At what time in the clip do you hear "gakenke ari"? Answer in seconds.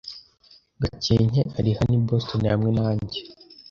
0.81-1.71